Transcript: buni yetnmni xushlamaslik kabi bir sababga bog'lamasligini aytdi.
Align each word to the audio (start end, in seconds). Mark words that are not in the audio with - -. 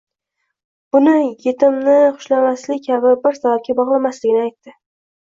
buni 0.95 1.11
yetnmni 1.47 1.97
xushlamaslik 2.21 2.81
kabi 2.87 3.13
bir 3.27 3.37
sababga 3.41 3.77
bog'lamasligini 3.81 4.41
aytdi. 4.47 4.75